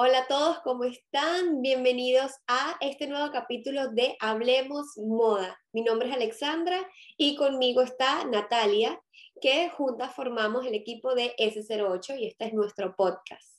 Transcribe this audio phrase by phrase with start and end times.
[0.00, 1.60] Hola a todos, ¿cómo están?
[1.60, 5.60] Bienvenidos a este nuevo capítulo de Hablemos Moda.
[5.72, 6.78] Mi nombre es Alexandra
[7.16, 9.02] y conmigo está Natalia,
[9.40, 13.58] que juntas formamos el equipo de S08 y este es nuestro podcast.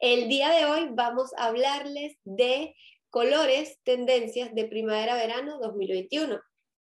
[0.00, 2.74] El día de hoy vamos a hablarles de
[3.14, 6.40] colores, tendencias de primavera-verano 2021.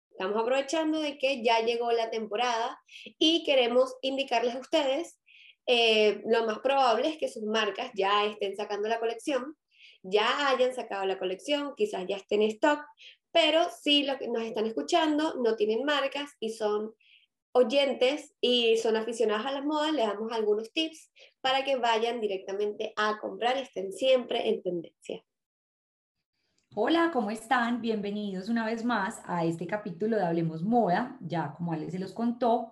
[0.10, 2.76] Estamos aprovechando de que ya llegó la temporada
[3.20, 5.22] y queremos indicarles a ustedes
[5.68, 9.56] eh, lo más probable es que sus marcas ya estén sacando la colección,
[10.02, 12.80] ya hayan sacado la colección, quizás ya estén en stock,
[13.32, 16.96] pero si lo que nos están escuchando no tienen marcas y son
[17.52, 22.92] oyentes y son aficionados a las modas, les damos algunos tips para que vayan directamente
[22.96, 25.24] a comprar y estén siempre en tendencia.
[26.76, 27.82] Hola, ¿cómo están?
[27.82, 32.14] Bienvenidos una vez más a este capítulo de Hablemos Moda, ya como Ale se los
[32.14, 32.72] contó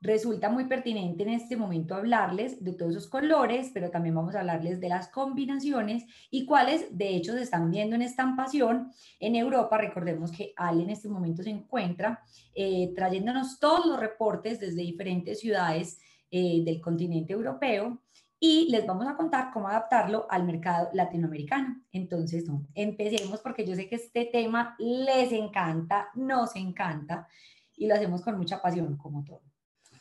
[0.00, 4.40] resulta muy pertinente en este momento hablarles de todos esos colores, pero también vamos a
[4.40, 9.76] hablarles de las combinaciones y cuáles de hecho se están viendo en estampación en Europa.
[9.76, 12.22] Recordemos que Ale en este momento se encuentra
[12.54, 15.98] eh, trayéndonos todos los reportes desde diferentes ciudades
[16.30, 18.00] eh, del continente europeo
[18.38, 21.82] y les vamos a contar cómo adaptarlo al mercado latinoamericano.
[21.92, 27.28] Entonces, empecemos porque yo sé que este tema les encanta, nos encanta
[27.76, 29.42] y lo hacemos con mucha pasión, como todo.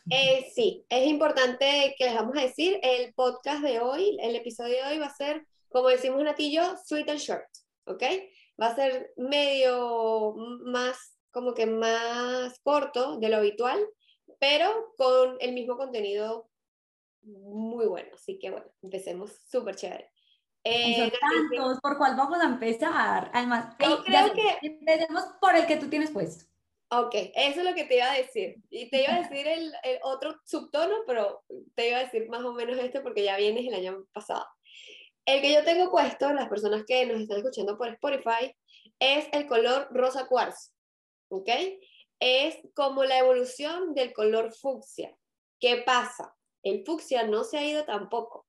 [0.10, 4.76] Eh, sí, es importante que les vamos a decir, el podcast de hoy, el episodio
[4.76, 7.46] de hoy va a ser, como decimos Natillo, sweet and short,
[7.86, 8.04] ¿ok?
[8.62, 13.80] Va a ser medio más, como que más corto de lo habitual,
[14.40, 16.50] pero con el mismo contenido
[17.26, 18.10] muy bueno.
[18.14, 20.12] Así que bueno, empecemos súper chévere.
[20.64, 23.30] Eh, tantos, ¿por cuál vamos a empezar?
[23.34, 26.46] Además, yo creo que empecemos por el que tú tienes puesto.
[26.90, 28.56] Ok, eso es lo que te iba a decir.
[28.70, 31.44] Y te iba a decir el, otro subtono, pero
[31.76, 34.46] te iba a decir más o menos este porque ya vienes el año pasado.
[35.26, 38.56] El que yo tengo puesto, las personas que nos están escuchando por Spotify,
[39.00, 40.72] es el color rosa cuarzo.
[41.30, 41.50] ¿Ok?
[42.20, 45.16] Es como la evolución del color fucsia.
[45.60, 46.36] ¿Qué pasa?
[46.66, 48.46] El fucsia no se ha ido tampoco.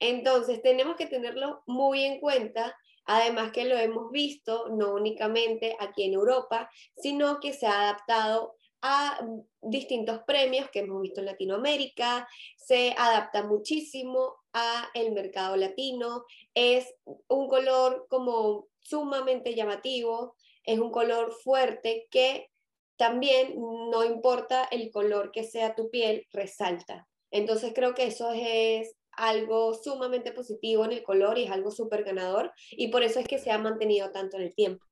[0.00, 6.04] Entonces tenemos que tenerlo muy en cuenta Además que lo hemos visto no únicamente aquí
[6.04, 9.18] en Europa, sino que se ha adaptado a
[9.62, 16.24] distintos premios que hemos visto en Latinoamérica, se adapta muchísimo a el mercado latino,
[16.54, 16.94] es
[17.28, 22.50] un color como sumamente llamativo, es un color fuerte que
[22.96, 27.08] también no importa el color que sea tu piel, resalta.
[27.34, 32.04] Entonces creo que eso es algo sumamente positivo en el color y es algo súper
[32.04, 34.84] ganador y por eso es que se ha mantenido tanto en el tiempo.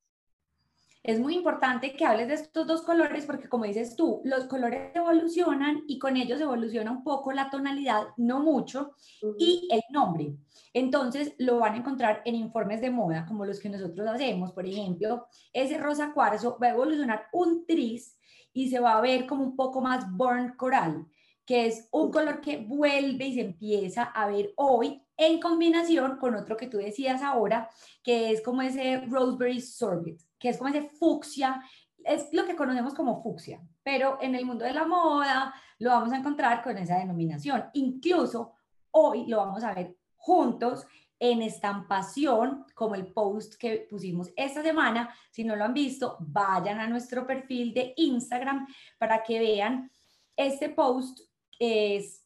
[1.04, 4.90] Es muy importante que hables de estos dos colores porque como dices tú, los colores
[4.92, 8.96] evolucionan y con ellos evoluciona un poco la tonalidad, no mucho,
[9.38, 10.34] y el nombre.
[10.72, 14.52] Entonces lo van a encontrar en informes de moda como los que nosotros hacemos.
[14.52, 18.18] Por ejemplo, ese rosa cuarzo va a evolucionar un tris
[18.52, 21.06] y se va a ver como un poco más burnt coral
[21.44, 26.34] que es un color que vuelve y se empieza a ver hoy en combinación con
[26.34, 27.68] otro que tú decías ahora,
[28.02, 31.62] que es como ese Roseberry Sorbet, que es como ese fucsia,
[32.04, 36.12] es lo que conocemos como fucsia, pero en el mundo de la moda lo vamos
[36.12, 37.64] a encontrar con esa denominación.
[37.74, 38.54] Incluso
[38.90, 40.86] hoy lo vamos a ver juntos
[41.18, 45.14] en estampación, como el post que pusimos esta semana.
[45.30, 48.66] Si no lo han visto, vayan a nuestro perfil de Instagram
[48.98, 49.88] para que vean
[50.36, 51.20] este post
[51.62, 52.24] es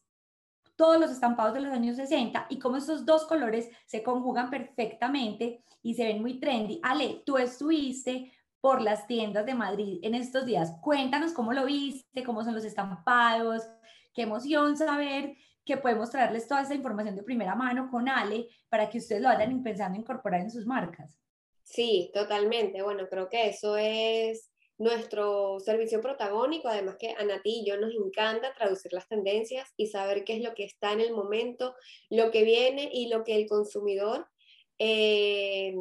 [0.75, 5.63] todos los estampados de los años 60 y cómo estos dos colores se conjugan perfectamente
[5.83, 6.79] y se ven muy trendy.
[6.81, 10.73] Ale, tú estuviste por las tiendas de Madrid en estos días.
[10.81, 13.63] Cuéntanos cómo lo viste, cómo son los estampados,
[14.13, 18.89] qué emoción saber que podemos traerles toda esa información de primera mano con Ale para
[18.89, 21.19] que ustedes lo vayan pensando incorporar en sus marcas.
[21.61, 22.81] Sí, totalmente.
[22.81, 27.93] Bueno, creo que eso es nuestro servicio protagónico, además que a Nati y yo nos
[27.93, 31.75] encanta traducir las tendencias y saber qué es lo que está en el momento,
[32.09, 34.27] lo que viene y lo que el consumidor
[34.79, 35.73] eh,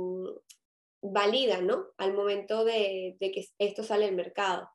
[1.02, 1.88] valida, ¿no?
[1.98, 4.68] Al momento de, que esto sale al mercado.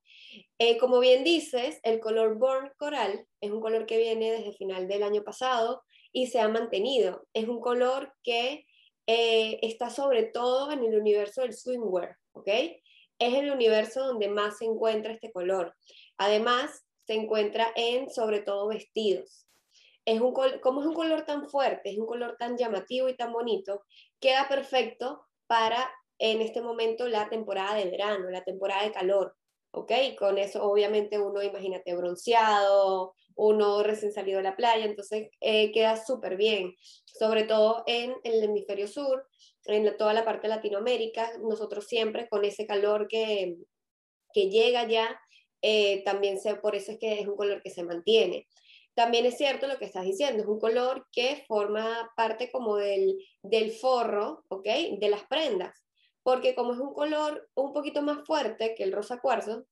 [0.59, 4.55] Eh, como bien dices, el color Born Coral es un color que viene desde el
[4.55, 7.27] final del año pasado y se ha mantenido.
[7.33, 8.65] Es un color que
[9.07, 12.49] eh, está sobre todo en el universo del swimwear, ¿ok?
[13.21, 15.75] Es el universo donde más se encuentra este color.
[16.17, 19.47] Además, se encuentra en sobre todo vestidos.
[20.05, 23.31] Es un como es un color tan fuerte, es un color tan llamativo y tan
[23.31, 23.83] bonito,
[24.19, 29.35] queda perfecto para en este momento la temporada de verano, la temporada de calor,
[29.71, 29.91] ¿ok?
[30.17, 36.03] Con eso obviamente uno, imagínate, bronceado, uno recién salido de la playa, entonces eh, queda
[36.03, 36.75] súper bien,
[37.05, 39.27] sobre todo en, el hemisferio sur,
[39.65, 43.57] en toda la parte de Latinoamérica, nosotros siempre con ese calor que,
[44.33, 45.19] que llega ya,
[45.61, 48.47] eh, también se, por eso es que es un color que se mantiene.
[48.93, 53.17] También es cierto lo que estás diciendo, es un color que forma parte como del,
[53.41, 54.65] del forro, ¿ok?
[54.99, 55.85] De las prendas,
[56.23, 59.65] porque como es un color un poquito más fuerte que el rosa cuarzo,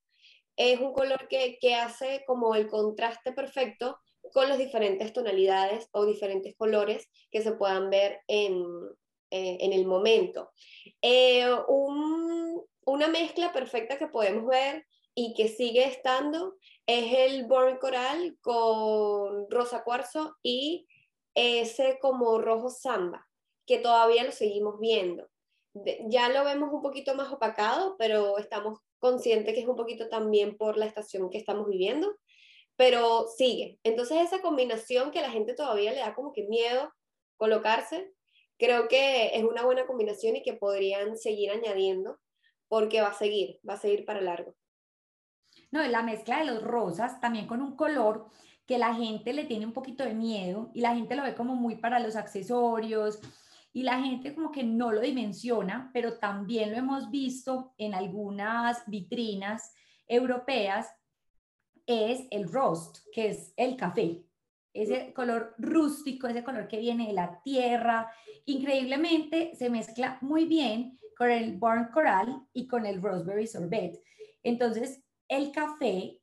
[0.55, 3.99] es un color que, que hace como el contraste perfecto
[4.33, 8.63] con las diferentes tonalidades o diferentes colores que se puedan ver en,
[9.31, 10.51] eh, en el momento.
[11.01, 11.47] Eh,
[12.85, 16.55] una mezcla perfecta que podemos ver y que sigue estando
[16.85, 20.87] es el Born Coral con rosa cuarzo y
[21.35, 23.27] ese como rojo samba,
[23.65, 25.27] que todavía lo seguimos viendo.
[26.07, 30.57] ya lo vemos un poquito más opacado, pero estamos conscientes que es un poquito también
[30.57, 32.15] por la estación que estamos viviendo,
[32.75, 33.79] pero sigue.
[33.83, 36.91] Entonces esa combinación que la gente todavía le da como que miedo
[37.37, 38.11] colocarse,
[38.59, 42.19] creo que es una buena combinación y que podrían seguir añadiendo
[42.67, 44.55] porque va a seguir, va a seguir para largo.
[45.71, 48.27] No, la mezcla de los rosas también con un color
[48.67, 51.55] que la gente le tiene un poquito de miedo y la gente lo ve como
[51.55, 53.19] muy para los accesorios
[53.73, 58.83] y la gente como que no lo dimensiona, pero también lo hemos visto en algunas
[58.87, 59.73] vitrinas
[60.07, 60.93] europeas,
[61.85, 64.23] es el roast, que es el café.
[64.73, 68.11] Ese color rústico, ese color que viene de la tierra,
[68.45, 74.01] increíblemente se mezcla muy bien con el Born Coral y con el Raspberry Sorbet.
[74.43, 76.19] Entonces, el café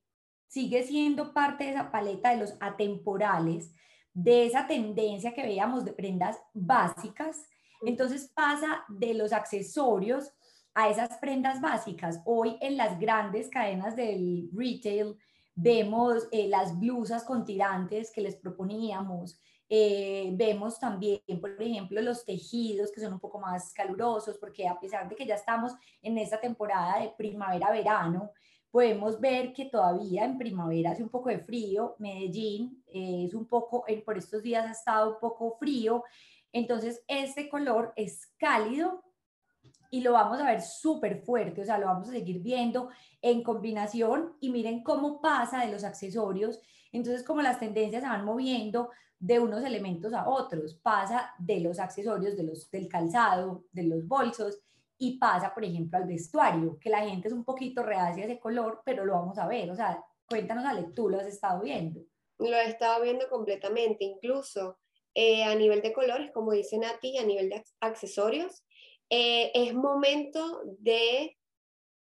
[0.48, 3.72] sigue siendo parte de esa paleta de los atemporales,
[4.12, 7.46] de esa tendencia que veíamos de prendas básicas.
[7.84, 10.32] Entonces pasa de los accesorios
[10.74, 12.20] a esas prendas básicas.
[12.24, 15.16] Hoy en las grandes cadenas del retail
[15.56, 19.40] vemos eh, las blusas con tirantes que les proponíamos.
[19.68, 24.78] Eh, vemos también, por ejemplo, los tejidos que son un poco más calurosos, porque a
[24.78, 25.72] pesar de que ya estamos
[26.02, 28.30] en esta temporada de primavera-verano,
[28.70, 33.46] podemos ver que todavía en primavera hace un poco de frío, Medellín eh, es un
[33.46, 36.04] poco, por estos días ha estado un poco frío,
[36.52, 39.02] entonces este color es cálido
[39.90, 42.90] y lo vamos a ver súper fuerte, o sea, lo vamos a seguir viendo
[43.22, 46.60] en combinación y miren cómo pasa de los accesorios,
[46.92, 51.78] entonces como las tendencias se van moviendo de unos elementos a otros, pasa de los
[51.78, 54.60] accesorios, de los, del calzado, de los bolsos,
[54.98, 58.38] y pasa, por ejemplo, al vestuario, que la gente es un poquito reacia a ese
[58.38, 59.70] color, pero lo vamos a ver.
[59.70, 62.00] O sea, cuéntanos, Ale, tú lo has estado viendo.
[62.38, 64.78] Lo he estado viendo completamente, incluso
[65.14, 68.64] eh, a nivel de colores, como dice Nati, a nivel de accesorios,
[69.10, 71.36] eh, es momento de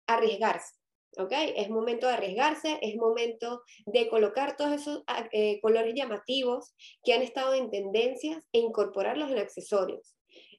[0.06, 0.74] arriesgarse.
[1.18, 1.32] ¿ok?
[1.56, 6.74] Es momento de arriesgarse, es momento de colocar todos esos ah, eh, colores llamativos
[7.04, 10.16] que han estado en tendencias e incorporarlos en accesorios.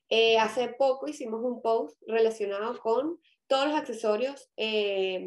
[0.09, 5.25] Eh, hace poco hicimos un post relacionado con todos los accesorios eh,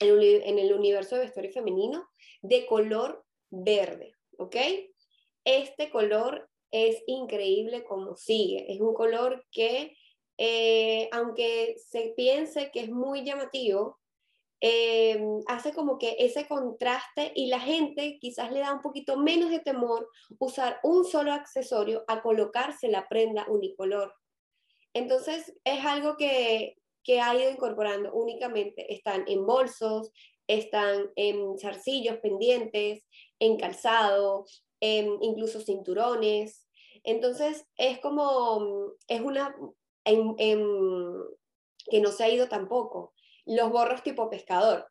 [0.00, 2.08] en, el universo de vestuario femenino
[2.42, 4.56] de color verde, ¿ok?
[5.44, 8.72] Este color es increíble como sigue.
[8.72, 9.96] Es un color que,
[10.44, 14.00] eh, aunque se piense que es muy llamativo,
[14.64, 19.50] Em, hace como que ese contraste y la gente quizás le da un poquito menos
[19.50, 20.08] de temor
[20.38, 24.14] usar un solo accesorio a colocarse la prenda unicolor.
[24.94, 28.94] Entonces es algo que, que ha ido incorporando únicamente.
[28.94, 30.12] Están en bolsos,
[30.46, 33.02] están en zarcillos pendientes,
[33.40, 34.44] en calzado,
[34.78, 36.68] en incluso cinturones.
[37.02, 39.56] Entonces es como, es una,
[40.04, 43.12] que no se ha ido tampoco
[43.44, 44.86] los borros tipo pescador.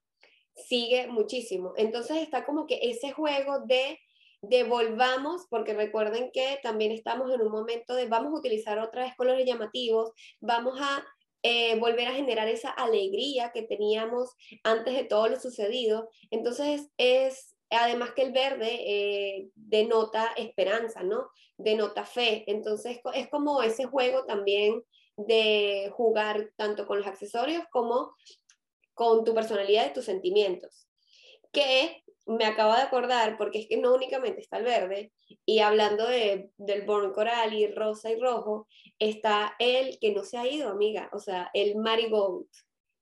[0.55, 1.73] Sigue muchísimo.
[1.77, 3.97] Entonces está como que ese juego de
[4.41, 9.15] devolvamos, porque recuerden que también estamos en un momento de vamos a utilizar otra vez
[9.15, 11.05] colores llamativos, vamos a
[11.43, 14.31] eh, volver a generar esa alegría que teníamos
[14.63, 16.09] antes de todo lo sucedido.
[16.31, 21.29] Entonces es, además que el verde eh, denota esperanza, ¿no?
[21.57, 22.43] Denota fe.
[22.47, 24.83] Entonces es como ese juego también
[25.17, 28.15] de jugar tanto con los accesorios como
[28.93, 30.87] con tu personalidad y tus sentimientos.
[31.51, 35.11] Que me acabo de acordar, porque es que no únicamente está el verde,
[35.45, 38.67] y hablando de, del Born Coral y rosa y rojo,
[38.99, 42.47] está el que no se ha ido, amiga, o sea, el Marigold,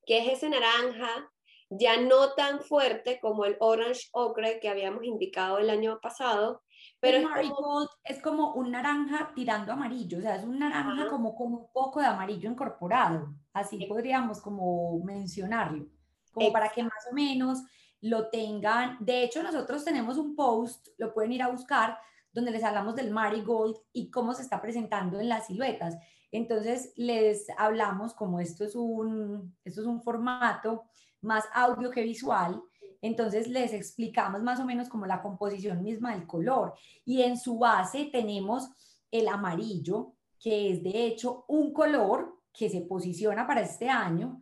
[0.05, 1.29] que es ese naranja
[1.69, 6.63] ya no tan fuerte como el Orange Ocre que habíamos indicado el año pasado,
[6.99, 11.33] Pero el marigold es como un naranja tirando amarillo, o sea, es un naranja como
[11.33, 15.87] con un poco de amarillo incorporado, así podríamos como mencionarlo,
[16.33, 17.63] como para que más o menos
[18.01, 18.97] lo tengan.
[18.99, 21.97] De hecho, nosotros tenemos un post, lo pueden ir a buscar,
[22.33, 25.97] donde les hablamos del marigold y cómo se está presentando en las siluetas.
[26.31, 30.83] Entonces, les hablamos como esto es un, esto es un formato
[31.21, 32.61] más audio que visual,
[33.01, 36.73] entonces les explicamos más o menos como la composición misma del color.
[37.05, 38.69] Y en su base tenemos
[39.11, 44.41] el amarillo, que es de hecho un color que se posiciona para este año.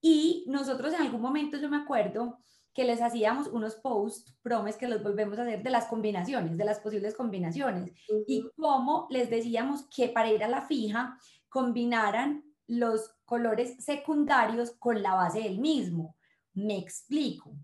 [0.00, 2.38] Y nosotros en algún momento, yo me acuerdo
[2.72, 6.64] que les hacíamos unos post promes que los volvemos a hacer de las combinaciones, de
[6.64, 7.90] las posibles combinaciones.
[8.26, 15.02] Y cómo les decíamos que para ir a la fija combinaran los colores secundarios con
[15.02, 16.16] la base del mismo.
[16.52, 17.56] Me explico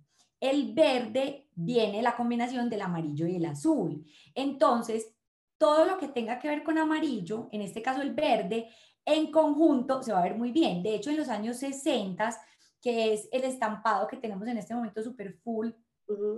[0.43, 4.05] el verde viene la combinación del amarillo y el azul.
[4.35, 5.15] Entonces,
[5.57, 8.69] todo lo que tenga que ver con amarillo, en este caso el verde,
[9.05, 10.83] en conjunto se va a ver muy bien.
[10.83, 12.37] De hecho, en los años 60,
[12.81, 15.71] que es el estampado que tenemos en este momento super full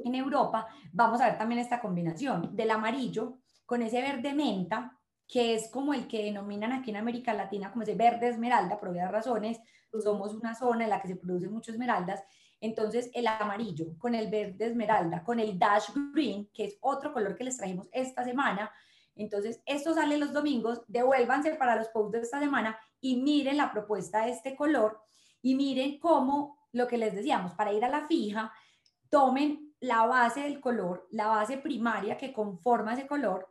[0.05, 5.55] en Europa, vamos a ver también esta combinación del amarillo con ese verde menta, que
[5.55, 9.11] es como el que denominan aquí en América Latina como ese verde esmeralda, por varias
[9.11, 9.59] razones.
[10.03, 12.23] Somos una zona en la que se producen muchas esmeraldas
[12.65, 17.37] entonces, el amarillo con el verde esmeralda, con el dash green, que es otro color
[17.37, 18.73] que les trajimos esta semana.
[19.15, 23.71] Entonces, esto sale los domingos, devuélvanse para los posts de esta semana y miren la
[23.71, 24.99] propuesta de este color
[25.43, 28.51] y miren cómo, lo que les decíamos, para ir a la fija,
[29.11, 33.47] tomen la base del color, la base primaria que conforma ese color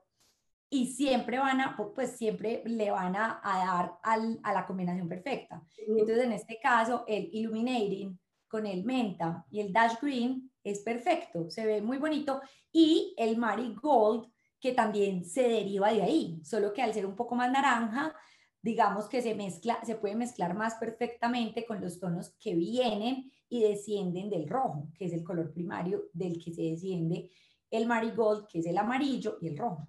[0.72, 5.62] y siempre van a, pues siempre le van a, dar a la combinación perfecta.
[5.88, 8.20] Entonces, en este caso, el illuminating
[8.54, 12.40] con el menta y el dash green es perfecto, se ve muy bonito.
[12.72, 14.28] Y el marigold,
[14.60, 18.16] que también se deriva de ahí, solo que al ser un poco más naranja,
[18.62, 23.64] digamos que se mezcla, se puede mezclar más perfectamente con los tonos que vienen y
[23.64, 27.32] descienden del rojo, que es el color primario del que se desciende
[27.72, 29.88] el marigold, que es el amarillo y el rojo.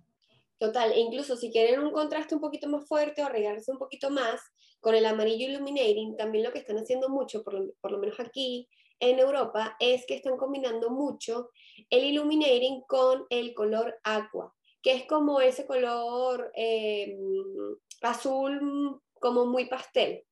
[0.59, 4.11] Total, e incluso si quieren un contraste un poquito más fuerte o arreglarse un poquito
[4.11, 4.41] más
[4.81, 8.21] con el amarillo illuminating, también lo que están haciendo mucho, por lo, por lo, menos
[8.21, 8.69] aquí
[9.01, 11.51] en Europa, es que están combinando mucho
[11.91, 17.17] el illuminating con el color aqua, que es como ese color eh,
[18.03, 20.25] azul como muy pastel.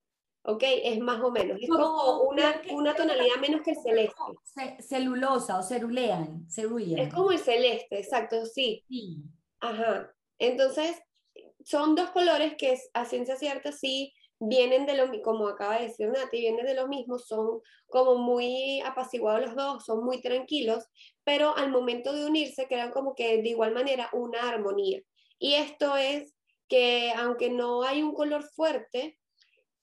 [0.45, 0.63] ¿ok?
[0.83, 4.15] Es más o menos, es como, una, una, tonalidad menos que el celeste.
[4.79, 6.99] Celulosa o cerulean, cerulean.
[6.99, 8.83] Es como el celeste, exacto, sí.
[8.87, 9.23] Sí.
[9.63, 10.13] Ajá.
[10.39, 11.01] Entonces,
[11.63, 16.09] son dos colores que a ciencia cierta sí vienen de lo como acaba de decir
[16.09, 20.83] Nati, vienen de lo mismo, son como muy apaciguados los dos, son muy tranquilos,
[21.23, 24.99] pero al momento de unirse crean como que de igual manera una armonía.
[25.39, 26.35] Y esto es
[26.67, 29.17] que aunque no hay un color fuerte,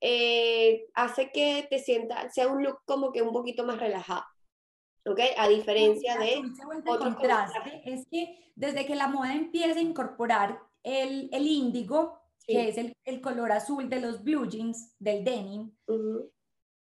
[0.02, 4.24] eh, hace que te sienta, sea un look como que un poquito más relajado.
[5.06, 5.20] ¿Ok?
[5.36, 6.42] A diferencia de
[6.86, 12.68] otro contraste, es que desde que la moda empieza a incorporar el, el índigo, que
[12.68, 15.72] es el, el, color azul de los blue jeans, del denim,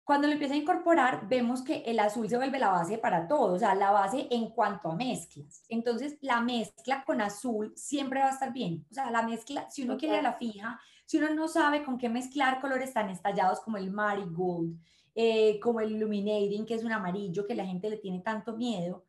[0.09, 3.53] cuando lo empieza a incorporar, vemos que el azul se vuelve la base para todo,
[3.53, 5.63] o sea, la base en cuanto a mezclas.
[5.69, 8.87] Entonces, la mezcla con azul siempre va a estar bien.
[8.91, 12.09] O sea, la mezcla, si uno quiere la fija, si uno no sabe con qué
[12.09, 14.81] mezclar colores tan estallados como el marigold,
[15.15, 19.05] eh, como el illuminating, que es un amarillo que la gente le tiene tanto miedo.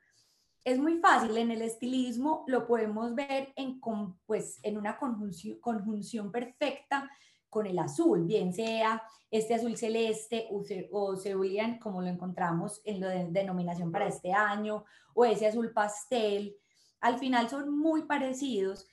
[0.63, 3.81] Es muy fácil, en el estilismo lo podemos ver en,
[4.25, 7.09] pues, en una conjunción, conjunción perfecta
[7.49, 9.01] con el azul, bien sea
[9.31, 10.47] este azul celeste
[10.91, 15.71] o cerulean, como lo encontramos en la de denominación para este año, o ese azul
[15.71, 16.55] pastel.
[17.01, 18.87] Al final son muy parecidos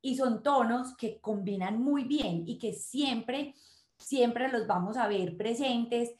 [0.00, 3.54] y son tonos que combinan muy bien y que siempre,
[3.98, 6.12] siempre los vamos a ver presentes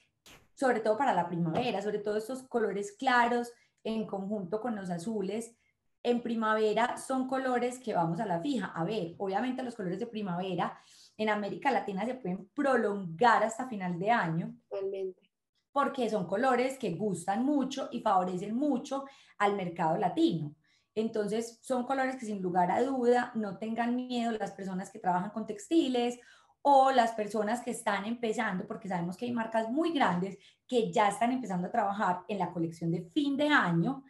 [0.62, 3.52] sobre todo para la primavera, sobre todo estos colores claros
[3.82, 5.56] en conjunto con los azules.
[6.04, 8.66] En primavera son colores que vamos a la fija.
[8.66, 10.78] A ver, obviamente los colores de primavera
[11.16, 14.54] en América Latina se pueden prolongar hasta final de año.
[14.70, 15.32] Totalmente.
[15.72, 19.04] Porque son colores que gustan mucho y favorecen mucho
[19.38, 20.54] al mercado latino.
[20.94, 25.30] Entonces, son colores que sin lugar a duda no tengan miedo las personas que trabajan
[25.30, 26.20] con textiles
[26.62, 31.08] o las personas que están empezando, porque sabemos que hay marcas muy grandes que ya
[31.08, 34.04] están empezando a trabajar en la colección de fin de año,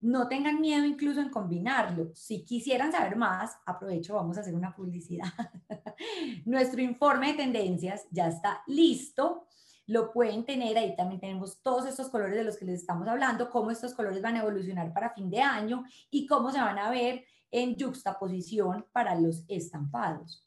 [0.00, 2.10] no tengan miedo incluso en combinarlo.
[2.14, 5.32] Si quisieran saber más, aprovecho, vamos a hacer una publicidad.
[6.44, 9.46] Nuestro informe de tendencias ya está listo.
[9.86, 13.50] Lo pueden tener, ahí también tenemos todos estos colores de los que les estamos hablando,
[13.50, 16.90] cómo estos colores van a evolucionar para fin de año y cómo se van a
[16.90, 20.45] ver en juxtaposición para los estampados.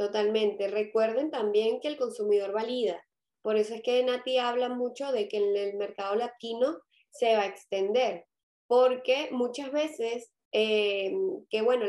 [0.00, 0.68] Totalmente.
[0.68, 3.06] Recuerden también que el consumidor valida.
[3.42, 6.78] Por eso es que Nati habla mucho de que en el mercado latino
[7.10, 8.24] se va a extender,
[8.66, 11.12] porque muchas veces, eh,
[11.50, 11.84] que bueno,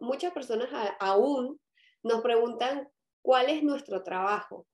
[0.00, 1.60] muchas personas aún
[2.02, 2.88] nos preguntan
[3.20, 4.66] cuál es nuestro trabajo.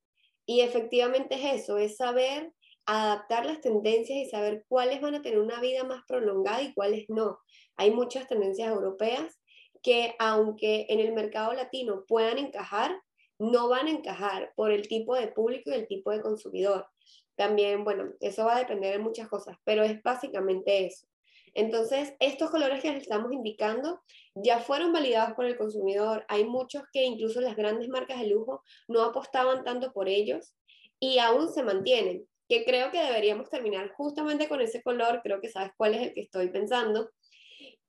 [0.47, 2.53] Y efectivamente es eso, es saber
[2.87, 7.07] adaptar las tendencias y saber cuáles van a tener una vida más prolongada y cuáles
[7.09, 7.41] no.
[7.77, 9.41] Hay muchas tendencias europeas
[9.87, 13.01] que aunque en el mercado latino puedan encajar,
[13.39, 16.89] no van a encajar por el tipo de público y el tipo de consumidor.
[17.37, 21.07] También, bueno, eso va a depender de muchas cosas, pero es básicamente eso.
[21.55, 24.03] Entonces, estos colores que les estamos indicando
[24.35, 26.25] ya fueron validados por el consumidor.
[26.27, 30.57] Hay muchos que incluso las grandes marcas de lujo no apostaban tanto por ellos
[30.99, 35.49] y aún se mantienen, que creo que deberíamos terminar justamente con ese color, creo que
[35.49, 37.09] sabes cuál es el que estoy pensando,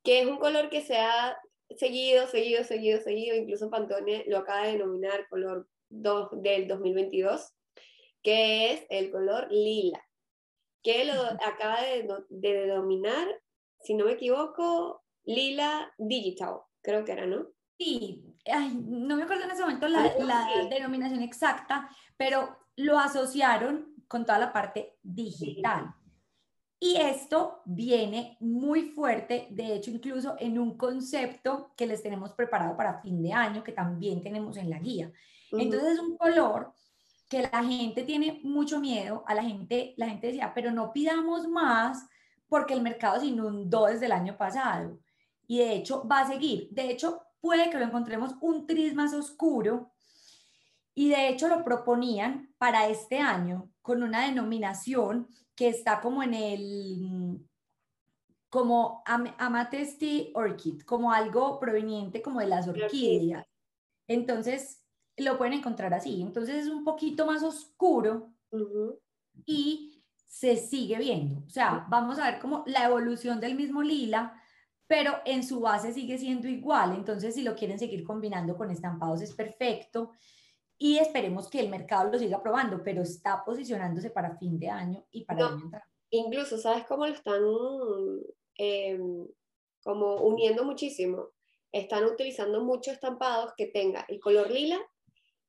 [0.04, 1.36] que es un color que se ha
[1.76, 7.54] seguido, seguido, seguido, seguido, incluso Pantone lo acaba de denominar color 2 del 2022,
[8.24, 10.04] que es el color lila,
[10.84, 11.14] que lo
[11.46, 13.28] acaba de, de denominar,
[13.82, 17.48] si no me equivoco, lila digital, creo que era, ¿no?
[17.78, 18.24] Sí,
[18.74, 24.40] no me acuerdo en ese momento la, la denominación exacta, pero lo asociaron con toda
[24.40, 25.94] la parte digital.
[26.80, 32.78] Y esto viene muy fuerte, de hecho, incluso en un concepto que les tenemos preparado
[32.78, 35.12] para fin de año, que también tenemos en la guía.
[35.52, 36.74] Entonces es un color
[37.30, 41.48] que la gente tiene mucho miedo, a la gente, la gente decía, pero no pidamos
[41.48, 42.08] más
[42.48, 45.00] porque el mercado se inundó desde el año pasado.
[45.48, 46.70] Y de hecho va a seguir.
[46.72, 49.92] De hecho, puede que lo encontremos un tris más oscuro.
[50.98, 56.34] Y de hecho lo proponían para este año con una denominación que está como en
[56.34, 57.48] el,
[58.50, 63.46] como Amatesti Orchid, como algo proveniente como de las orquídeas.
[64.08, 64.84] Entonces,
[65.18, 66.20] lo pueden encontrar así.
[66.20, 68.34] Entonces es un poquito más oscuro
[69.46, 71.46] y se sigue viendo.
[71.46, 74.42] O sea, vamos a ver como la evolución del mismo lila,
[74.88, 76.96] pero en su base sigue siendo igual.
[76.96, 80.14] Entonces, si lo quieren seguir combinando con estampados es perfecto
[80.78, 85.06] y esperemos que el mercado lo siga probando, pero está posicionándose para fin de año
[85.12, 85.72] y para el
[86.10, 87.42] Incluso, ¿sabes cómo lo están
[88.56, 89.28] em,
[89.84, 91.32] como uniendo muchísimo?
[91.72, 94.80] Están utilizando muchos estampados que tenga el color lila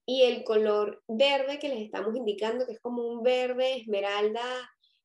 [0.04, 4.42] y el color verde que les estamos indicando, que es como un verde esmeralda,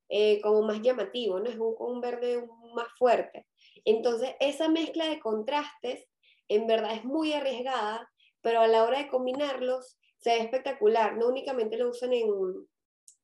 [0.08, 1.48] eh, como más llamativo, ¿no?
[1.48, 3.46] Es un, un verde más fuerte.
[3.84, 6.08] Entonces, esa mezcla de contrastes
[6.48, 8.10] en verdad es muy arriesgada,
[8.40, 11.16] pero a la hora de combinarlos se ve espectacular.
[11.18, 12.28] No únicamente lo usan en,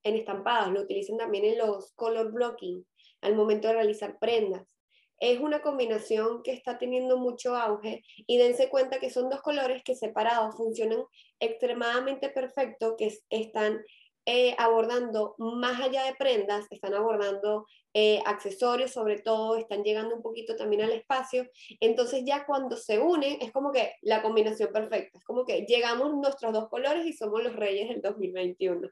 [0.03, 2.85] en estampados, lo utilizan también en los color blocking
[3.21, 4.77] al momento de realizar prendas.
[5.19, 9.83] Es una combinación que está teniendo mucho auge y dense cuenta que son dos colores
[9.83, 11.03] que separados funcionan
[11.39, 13.81] extremadamente perfecto, que están
[14.25, 20.21] eh, abordando más allá de prendas, están abordando eh, accesorios sobre todo, están llegando un
[20.21, 21.47] poquito también al espacio.
[21.79, 26.13] Entonces ya cuando se unen es como que la combinación perfecta, es como que llegamos
[26.13, 28.89] nuestros dos colores y somos los reyes del 2021.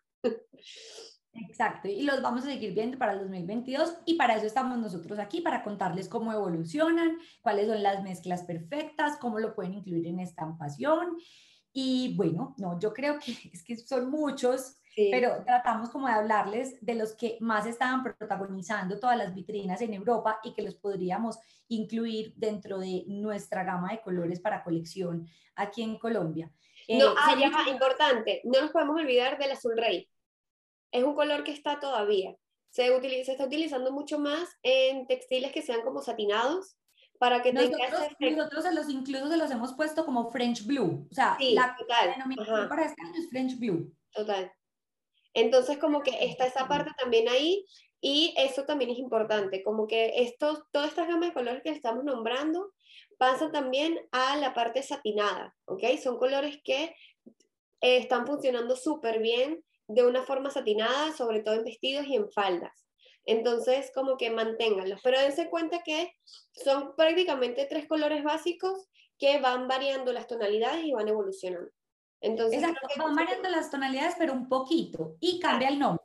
[1.34, 5.20] Exacto, y los vamos a seguir viendo para el 2022 y para eso estamos nosotros
[5.20, 10.20] aquí, para contarles cómo evolucionan, cuáles son las mezclas perfectas, cómo lo pueden incluir en
[10.20, 11.18] estampación.
[11.74, 14.76] Y bueno, no, yo creo que es que son muchos,
[15.12, 19.94] pero tratamos como de hablarles de los que más estaban protagonizando todas las vitrinas en
[19.94, 21.38] Europa y que los podríamos
[21.70, 26.52] incluir dentro de nuestra gama de colores para colección aquí en Colombia.
[26.90, 30.10] No, eh, ah, importante, no nos podemos olvidar del azul rey.
[30.92, 32.36] Es un color que está todavía.
[32.70, 36.76] Se, utiliza, se está utilizando mucho más en textiles que sean como satinados,
[37.20, 41.06] para que nosotros, tenga nosotros se los incluso se los hemos puesto como French Blue,
[41.12, 41.76] o sea, la
[42.16, 43.94] denominación para este año es French Blue.
[44.12, 44.52] Total.
[45.34, 47.66] Entonces, como que está esa parte también ahí
[48.02, 52.06] y eso también es importante, como que estos, todas estas gamas de colores que estamos
[52.06, 52.72] nombrando
[53.18, 55.84] pasan también a la parte satinada, ¿ok?
[56.02, 56.96] Son colores que
[57.82, 62.32] eh, están funcionando súper bien de una forma satinada, sobre todo en vestidos y en
[62.32, 62.89] faldas.
[63.30, 66.16] Entonces, como que manténganlos, pero dense cuenta que
[66.52, 68.88] son prácticamente tres colores básicos
[69.20, 71.70] que van variando las tonalidades y van evolucionando.
[72.22, 76.04] Entonces, Exacto, van variando las tonalidades, pero un poquito, y cambia el nombre.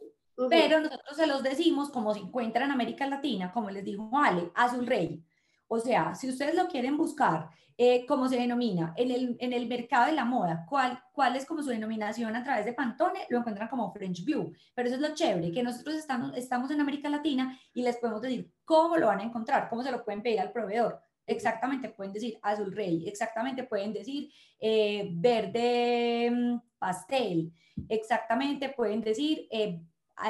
[0.51, 4.51] Pero nosotros se los decimos como se encuentra en América Latina, como les dijo Ale,
[4.55, 5.25] Azul Rey.
[5.67, 10.07] O sea, si ustedes lo quieren buscar, eh, se denomina, en el, en el mercado
[10.07, 13.69] de la moda, ¿cuál, cuál es como su denominación a través de Pantone, lo encuentran
[13.69, 14.53] como French Blue.
[14.75, 18.23] Pero eso es lo chévere, que nosotros estamos, estamos en América Latina y les podemos
[18.23, 21.01] decir cómo lo van a encontrar, cómo se lo pueden pedir al proveedor.
[21.27, 27.53] Exactamente pueden decir azul rey, exactamente pueden decir eh, verde mm, pastel,
[27.89, 29.81] exactamente pueden decir eh,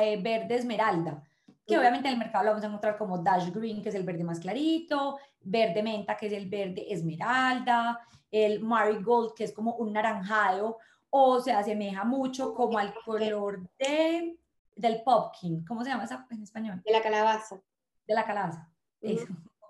[0.01, 1.23] eh, verde esmeralda,
[1.67, 4.03] que obviamente en el mercado lo vamos a encontrar como dash green, que es el
[4.03, 8.01] verde más clarito, verde menta, que es el verde esmeralda,
[8.31, 10.79] el marigold, que es como un naranjado,
[11.11, 14.39] o se asemeja mucho como al color de,
[14.75, 16.83] del pumpkin, ¿cómo se llama esa en español?
[16.85, 17.61] De la calabaza.
[18.07, 18.69] De la calabaza.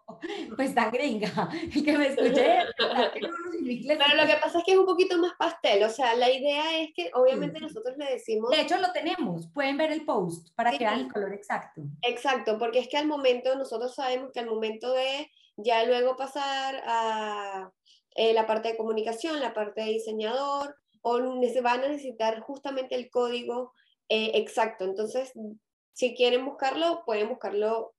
[0.57, 1.49] Pues tan gringa,
[1.85, 2.59] que me escuché.
[2.77, 6.79] Pero lo que pasa es que es un poquito más pastel, o sea, la idea
[6.81, 8.51] es que obviamente nosotros le decimos...
[8.51, 11.83] De hecho lo tenemos, pueden ver el post para que vean el color exacto.
[12.03, 16.83] Exacto, porque es que al momento, nosotros sabemos que al momento de ya luego pasar
[16.87, 17.71] a
[18.15, 21.19] eh, la parte de comunicación, la parte de diseñador, o
[21.53, 23.73] se van a necesitar justamente el código
[24.09, 24.85] eh, exacto.
[24.85, 25.33] Entonces,
[25.93, 27.94] si quieren buscarlo, pueden buscarlo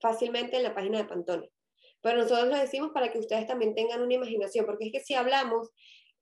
[0.00, 1.50] fácilmente en la página de Pantone.
[2.00, 5.14] Pero nosotros lo decimos para que ustedes también tengan una imaginación, porque es que si
[5.14, 5.70] hablamos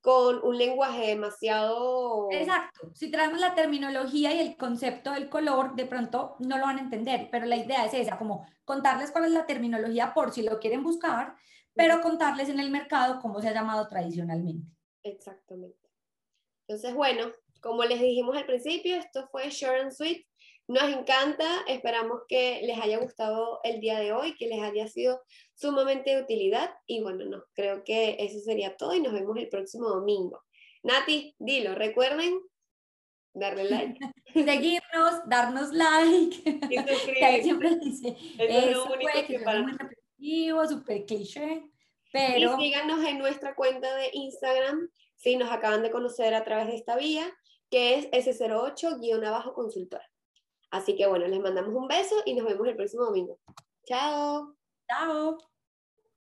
[0.01, 2.29] con un lenguaje demasiado...
[2.31, 6.79] Exacto, si traemos la terminología y el concepto del color, de pronto no lo van
[6.79, 10.43] a entender, pero la idea es esa, como contarles cuál es la terminología por si
[10.43, 11.37] lo quieren buscar,
[11.75, 14.69] pero contarles en el mercado cómo se ha llamado tradicionalmente.
[15.05, 15.89] Exactamente.
[16.67, 17.31] Entonces, bueno,
[17.63, 20.27] como les dijimos al principio, esto fue Short and Sweet.
[20.69, 25.23] Nos encanta, esperamos que les haya gustado el día de hoy, que les haya sido
[25.55, 29.49] sumamente de utilidad y bueno, no, creo que eso sería todo y nos vemos el
[29.49, 30.43] próximo domingo.
[30.83, 32.41] Nati, dilo, recuerden
[33.33, 33.99] darle like.
[34.35, 36.59] Seguirnos, darnos like.
[36.71, 36.79] Y
[37.43, 39.63] siempre dice, eso, fue que para...
[39.63, 41.63] muy repetitivo, súper cliché,
[42.13, 42.59] pero...
[42.59, 46.75] Y síganos en nuestra cuenta de Instagram si nos acaban de conocer a través de
[46.75, 47.33] esta vía,
[47.73, 50.05] que es S08-consultora.
[50.71, 53.39] Así que bueno, les mandamos un beso y nos vemos el próximo domingo.
[53.87, 54.55] Chao.
[54.87, 55.39] Chao.